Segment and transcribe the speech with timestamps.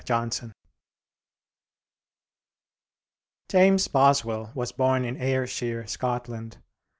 [0.03, 0.51] JOHNSON
[3.49, 6.57] James Boswell was born in Ayrshire, Scotland.